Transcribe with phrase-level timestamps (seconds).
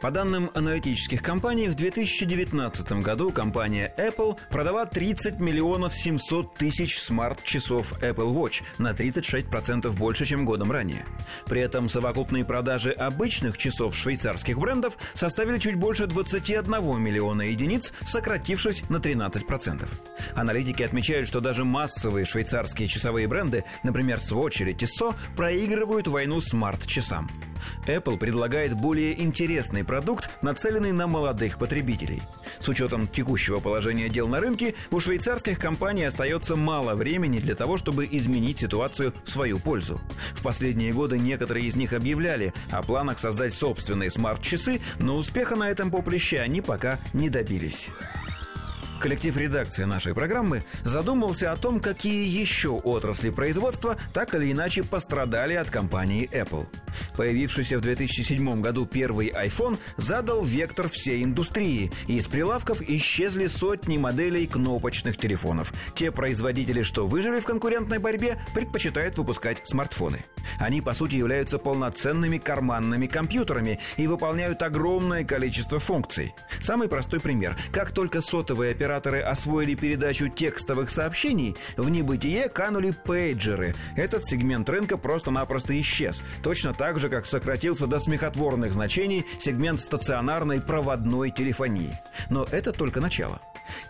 [0.00, 7.92] По данным аналитических компаний, в 2019 году компания Apple продала 30 миллионов 700 тысяч смарт-часов
[8.02, 11.04] Apple Watch на 36% больше, чем годом ранее.
[11.46, 18.82] При этом совокупные продажи обычных часов швейцарских брендов составили чуть больше 21 миллиона единиц, сократившись
[18.88, 19.88] на 13%.
[20.34, 27.30] Аналитики отмечают, что даже массовые швейцарские часовые бренды, например, Swatch или Tissot, проигрывают войну смарт-часам.
[27.86, 32.22] Apple предлагает более интересный продукт, нацеленный на молодых потребителей.
[32.60, 37.76] С учетом текущего положения дел на рынке, у швейцарских компаний остается мало времени для того,
[37.76, 40.00] чтобы изменить ситуацию в свою пользу.
[40.34, 45.68] В последние годы некоторые из них объявляли о планах создать собственные смарт-часы, но успеха на
[45.68, 47.88] этом поприще они пока не добились
[49.02, 55.54] коллектив редакции нашей программы задумался о том, какие еще отрасли производства так или иначе пострадали
[55.54, 56.66] от компании Apple.
[57.16, 63.98] Появившийся в 2007 году первый iPhone задал вектор всей индустрии, и из прилавков исчезли сотни
[63.98, 65.72] моделей кнопочных телефонов.
[65.96, 70.24] Те производители, что выжили в конкурентной борьбе, предпочитают выпускать смартфоны.
[70.60, 76.34] Они, по сути, являются полноценными карманными компьютерами и выполняют огромное количество функций.
[76.60, 77.56] Самый простой пример.
[77.72, 83.74] Как только сотовые операторы освоили передачу текстовых сообщений, в небытие канули пейджеры.
[83.96, 86.22] Этот сегмент рынка просто-напросто исчез.
[86.42, 91.98] Точно так же, как сократился до смехотворных значений сегмент стационарной проводной телефонии.
[92.30, 93.40] Но это только начало.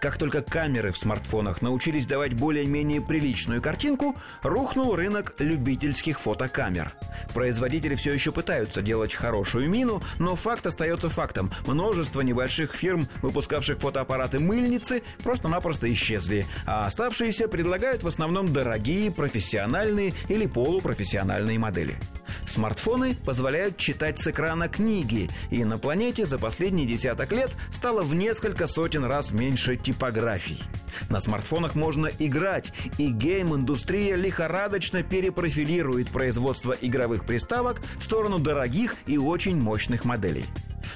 [0.00, 6.92] Как только камеры в смартфонах научились давать более-менее приличную картинку, рухнул рынок любительских фотокамер.
[7.34, 11.52] Производители все еще пытаются делать хорошую мину, но факт остается фактом.
[11.66, 20.14] Множество небольших фирм, выпускавших фотоаппараты мыльницы, просто-напросто исчезли, а оставшиеся предлагают в основном дорогие, профессиональные
[20.28, 21.96] или полупрофессиональные модели.
[22.46, 28.14] Смартфоны позволяют читать с экрана книги, и на планете за последние десяток лет стало в
[28.14, 30.62] несколько сотен раз меньше типографий.
[31.08, 39.18] На смартфонах можно играть, и гейм-индустрия лихорадочно перепрофилирует производство игровых приставок в сторону дорогих и
[39.18, 40.44] очень мощных моделей.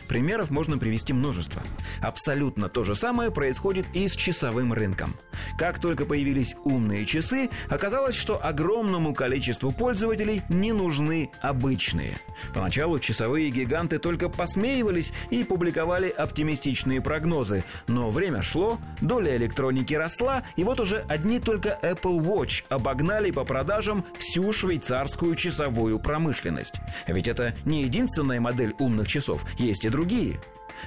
[0.08, 1.62] Примеров можно привести множество.
[2.00, 5.16] Абсолютно то же самое происходит и с часовым рынком.
[5.58, 12.18] Как только появились умные часы, оказалось, что огромному количеству пользователей не нужны обычные.
[12.54, 20.42] Поначалу часовые гиганты только посмеивались и публиковали оптимистичные прогнозы, но время шло, доля электроники росла,
[20.56, 26.74] и вот уже одни только Apple Watch обогнали по продажам всю швейцарскую часовую промышленность.
[27.06, 30.38] Ведь это не единственная модель умных часов, есть и другие.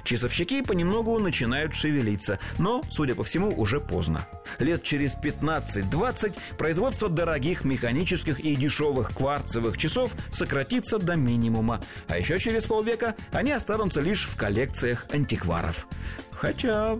[0.03, 4.27] Часовщики понемногу начинают шевелиться, но, судя по всему, уже поздно.
[4.59, 12.37] Лет через 15-20 производство дорогих механических и дешевых кварцевых часов сократится до минимума, а еще
[12.37, 15.87] через полвека они останутся лишь в коллекциях антикваров.
[16.31, 16.97] Хотя...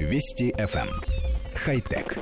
[0.00, 0.88] Вести FM.
[0.88, 1.00] Эм.
[1.54, 2.18] Хай-тек.